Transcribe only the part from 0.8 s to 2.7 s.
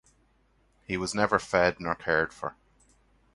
He was never fed nor cared for.